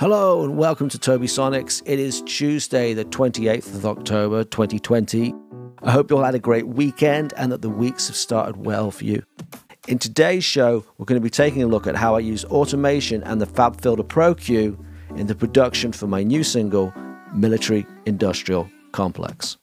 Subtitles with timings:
[0.00, 1.82] Hello and welcome to Toby Sonics.
[1.84, 5.34] It is Tuesday, the 28th of October, 2020.
[5.82, 8.90] I hope you all had a great weekend and that the weeks have started well
[8.90, 9.22] for you.
[9.88, 13.22] In today's show, we're going to be taking a look at how I use automation
[13.24, 14.82] and the FabFilter Pro Q
[15.16, 16.94] in the production for my new single,
[17.34, 19.58] Military Industrial Complex.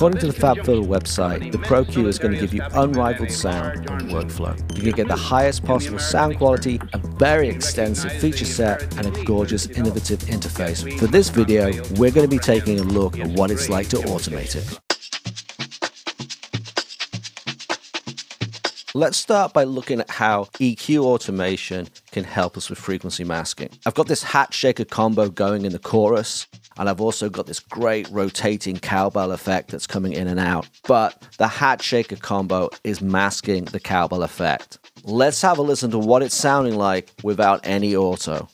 [0.00, 3.80] According to the FabFilter website, the Pro Q is going to give you unrivaled sound
[3.90, 4.56] and workflow.
[4.74, 9.24] You can get the highest possible sound quality, a very extensive feature set, and a
[9.24, 10.98] gorgeous, innovative interface.
[10.98, 13.98] For this video, we're going to be taking a look at what it's like to
[13.98, 14.89] automate it.
[18.92, 23.70] Let's start by looking at how EQ automation can help us with frequency masking.
[23.86, 26.48] I've got this hat shaker combo going in the chorus.
[26.76, 30.68] And I've also got this great rotating cowbell effect that's coming in and out.
[30.88, 34.78] But the hat shaker combo is masking the cowbell effect.
[35.04, 38.48] Let's have a listen to what it's sounding like without any auto.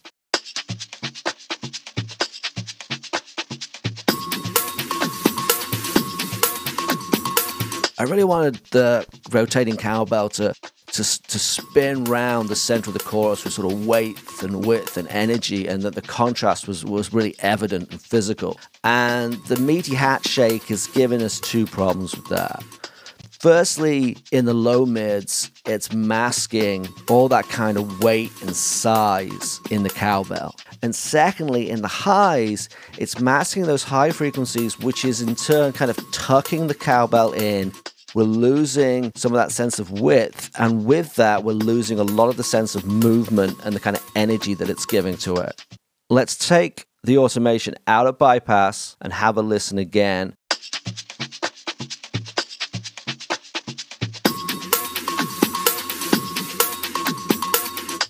[7.98, 10.54] I really wanted the rotating cowbell to
[10.92, 14.96] to, to spin round the center of the chorus with sort of weight and width
[14.96, 18.58] and energy, and that the contrast was, was really evident and physical.
[18.82, 22.62] And the meaty hat shake has given us two problems with that.
[23.40, 29.82] Firstly, in the low mids, it's masking all that kind of weight and size in
[29.82, 30.54] the cowbell.
[30.82, 35.90] And secondly, in the highs, it's masking those high frequencies, which is in turn kind
[35.90, 37.72] of tucking the cowbell in
[38.16, 40.50] we're losing some of that sense of width.
[40.58, 43.94] And with that, we're losing a lot of the sense of movement and the kind
[43.94, 45.62] of energy that it's giving to it.
[46.08, 50.34] Let's take the automation out of bypass and have a listen again.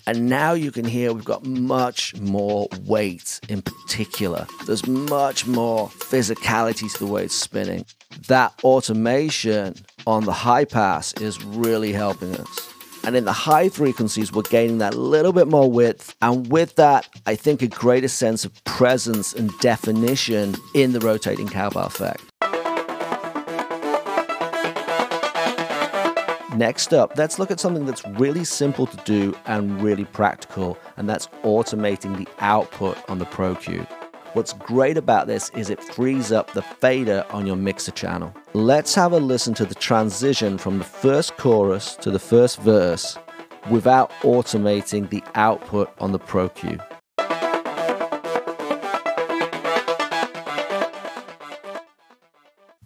[0.07, 4.47] And now you can hear we've got much more weight in particular.
[4.65, 7.85] There's much more physicality to the way it's spinning.
[8.29, 9.75] That automation
[10.07, 12.73] on the high pass is really helping us.
[13.03, 16.15] And in the high frequencies, we're gaining that little bit more width.
[16.21, 21.49] And with that, I think a greater sense of presence and definition in the rotating
[21.49, 22.23] cowbell effect.
[26.55, 31.07] Next up, let's look at something that's really simple to do and really practical, and
[31.07, 33.55] that's automating the output on the Pro.
[34.37, 38.31] What's great about this is it frees up the fader on your mixer channel.
[38.53, 43.17] Let's have a listen to the transition from the first chorus to the first verse
[43.71, 46.77] without automating the output on the Pro Q.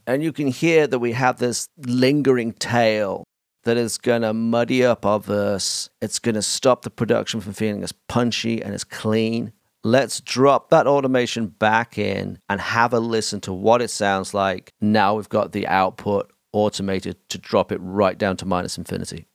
[0.07, 3.25] And you can hear that we have this lingering tail
[3.65, 5.89] that is going to muddy up our verse.
[6.01, 9.51] It's going to stop the production from feeling as punchy and as clean.
[9.83, 14.71] Let's drop that automation back in and have a listen to what it sounds like.
[14.79, 19.25] Now we've got the output automated to drop it right down to minus infinity.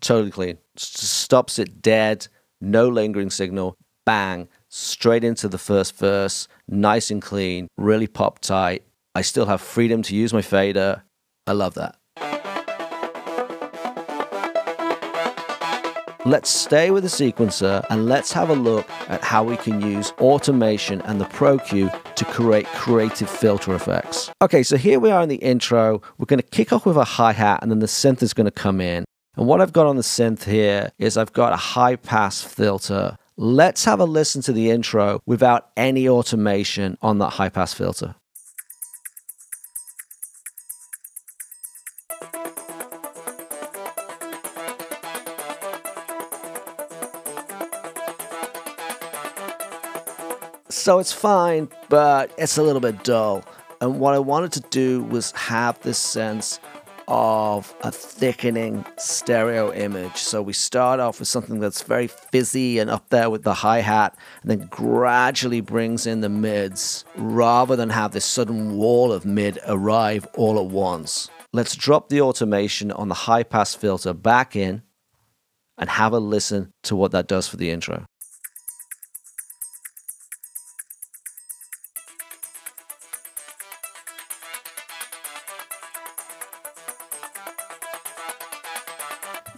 [0.00, 0.58] Totally clean.
[0.76, 2.28] Stops it dead,
[2.60, 3.76] no lingering signal,
[4.06, 8.84] bang, straight into the first verse, nice and clean, really pop tight.
[9.16, 11.02] I still have freedom to use my fader.
[11.48, 11.96] I love that.
[16.24, 20.12] Let's stay with the sequencer and let's have a look at how we can use
[20.20, 24.30] automation and the Pro Q to create creative filter effects.
[24.40, 26.00] Okay, so here we are in the intro.
[26.18, 28.52] We're going to kick off with a hi-hat and then the synth is going to
[28.52, 29.04] come in.
[29.36, 33.16] And what I've got on the synth here is I've got a high pass filter.
[33.36, 38.14] Let's have a listen to the intro without any automation on that high pass filter.
[50.82, 53.44] So it's fine, but it's a little bit dull.
[53.80, 56.58] And what I wanted to do was have this sense
[57.06, 60.16] of a thickening stereo image.
[60.16, 63.78] So we start off with something that's very fizzy and up there with the hi
[63.78, 69.24] hat, and then gradually brings in the mids rather than have this sudden wall of
[69.24, 71.30] mid arrive all at once.
[71.52, 74.82] Let's drop the automation on the high pass filter back in
[75.78, 78.04] and have a listen to what that does for the intro.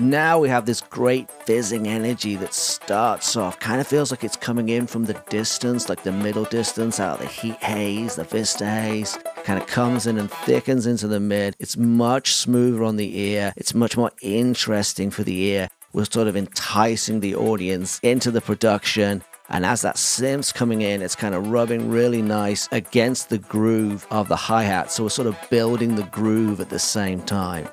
[0.04, 4.36] Now we have this great fizzing energy that starts off, kind of feels like it's
[4.36, 8.24] coming in from the distance, like the middle distance out of the heat haze, the
[8.24, 11.56] vista haze, kind of comes in and thickens into the mid.
[11.58, 15.70] It's much smoother on the ear, it's much more interesting for the ear.
[15.94, 19.22] We're sort of enticing the audience into the production.
[19.48, 24.06] And as that synth's coming in, it's kind of rubbing really nice against the groove
[24.10, 24.90] of the hi hat.
[24.90, 27.68] So we're sort of building the groove at the same time.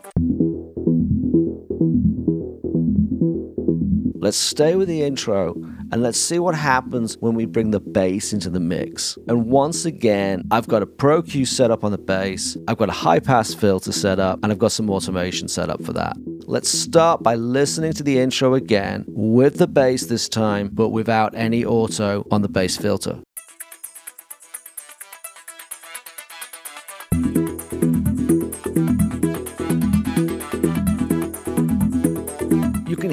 [4.21, 5.55] Let's stay with the intro
[5.91, 9.17] and let's see what happens when we bring the bass into the mix.
[9.27, 12.89] And once again, I've got a Pro Q set up on the bass, I've got
[12.89, 16.15] a high pass filter set up, and I've got some automation set up for that.
[16.45, 21.33] Let's start by listening to the intro again with the bass this time, but without
[21.33, 23.17] any auto on the bass filter.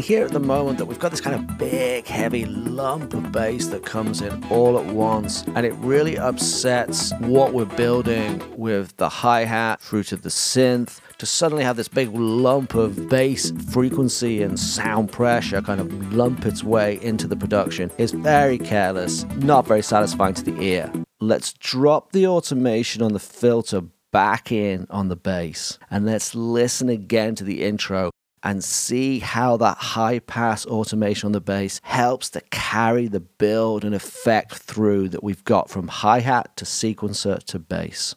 [0.09, 3.67] Hear at the moment that we've got this kind of big, heavy lump of bass
[3.67, 9.09] that comes in all at once, and it really upsets what we're building with the
[9.11, 11.01] hi hat through to the synth.
[11.19, 16.47] To suddenly have this big lump of bass frequency and sound pressure kind of lump
[16.47, 20.91] its way into the production is very careless, not very satisfying to the ear.
[21.21, 26.89] Let's drop the automation on the filter back in on the bass and let's listen
[26.89, 28.11] again to the intro
[28.43, 33.85] and see how that high pass automation on the bass helps to carry the build
[33.85, 38.15] and effect through that we've got from hi hat to sequencer to bass.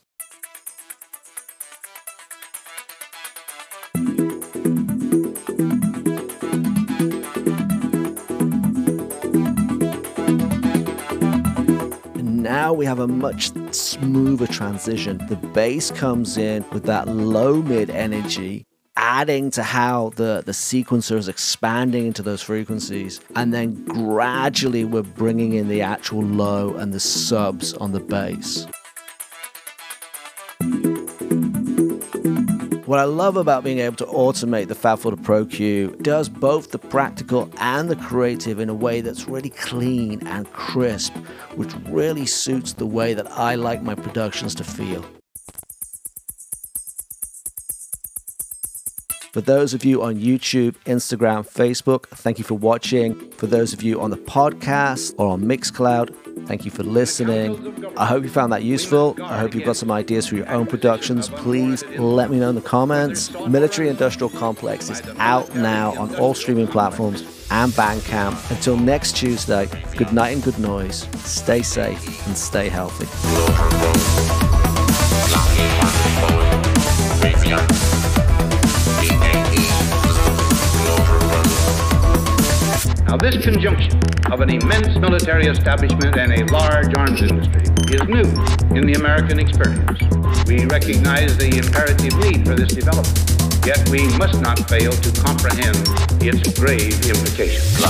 [12.51, 15.17] now we have a much smoother transition.
[15.29, 18.65] The bass comes in with that low mid energy
[19.01, 23.19] adding to how the, the sequencer is expanding into those frequencies.
[23.35, 28.67] And then gradually we're bringing in the actual low and the subs on the bass.
[32.85, 36.77] What I love about being able to automate the FabFilter Pro Q does both the
[36.77, 41.15] practical and the creative in a way that's really clean and crisp,
[41.55, 45.05] which really suits the way that I like my productions to feel.
[49.31, 53.31] For those of you on YouTube, Instagram, Facebook, thank you for watching.
[53.31, 56.13] For those of you on the podcast or on Mixcloud,
[56.47, 57.93] thank you for listening.
[57.95, 59.15] I hope you found that useful.
[59.23, 61.29] I hope you've got some ideas for your own productions.
[61.29, 63.31] Please let me know in the comments.
[63.47, 68.51] Military Industrial Complex is out now on all streaming platforms and Bandcamp.
[68.51, 71.07] Until next Tuesday, good night and good noise.
[71.23, 73.07] Stay safe and stay healthy.
[83.11, 83.99] Now, this conjunction
[84.31, 87.63] of an immense military establishment and a large arms industry
[87.93, 88.23] is new
[88.73, 89.99] in the American experience.
[90.47, 95.75] We recognize the imperative need for this development, yet we must not fail to comprehend
[96.23, 97.81] its grave implications.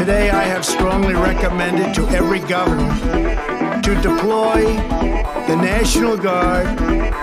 [0.00, 2.88] Today, I have strongly recommended to every governor
[3.82, 4.64] to deploy
[5.46, 6.66] the National Guard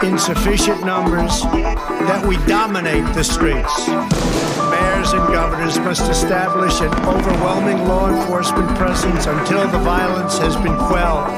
[0.03, 3.87] in sufficient numbers that we dominate the streets.
[3.87, 10.77] Mayors and governors must establish an overwhelming law enforcement presence until the violence has been
[10.77, 11.31] quelled.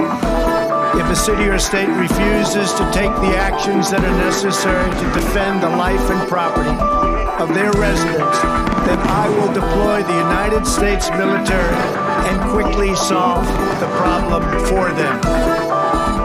[0.99, 5.63] If a city or state refuses to take the actions that are necessary to defend
[5.63, 7.08] the life and property
[7.39, 8.39] of their residents,
[8.83, 11.75] that I will deploy the United States military
[12.27, 13.45] and quickly solve
[13.79, 15.21] the problem for them.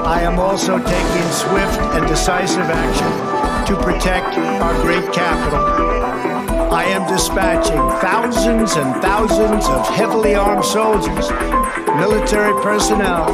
[0.05, 3.11] I am also taking swift and decisive action
[3.67, 5.65] to protect our great capital.
[6.73, 11.31] I am dispatching thousands and thousands of heavily armed soldiers,
[11.97, 13.31] military personnel,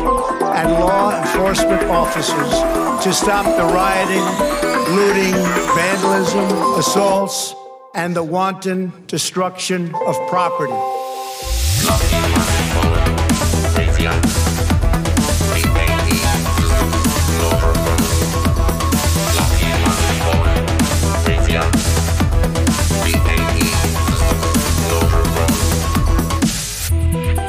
[0.52, 2.52] and law enforcement officers
[3.02, 4.26] to stop the rioting,
[4.94, 5.34] looting,
[5.75, 7.54] vandalism, assaults,
[7.94, 10.73] and the wanton destruction of property.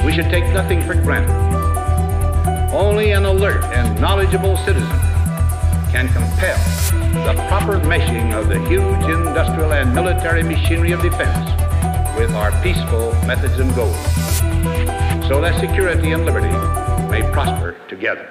[0.04, 1.32] We should take nothing for granted.
[2.74, 4.90] Only an alert and knowledgeable citizen
[5.92, 11.50] can compel the proper meshing of the huge industrial and military machinery of defense
[12.18, 13.96] with our peaceful methods and goals,
[15.28, 16.48] so that security and liberty
[17.10, 18.30] may prosper together.